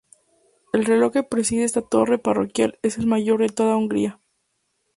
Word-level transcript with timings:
El 0.73 0.83
reloj 0.85 1.11
que 1.13 1.21
preside 1.21 1.63
esta 1.63 1.83
torre 1.83 2.17
parroquial 2.17 2.79
es 2.81 2.97
el 2.97 3.05
mayor 3.05 3.41
de 3.41 3.49
toda 3.49 3.77
Hungría. 3.77 4.19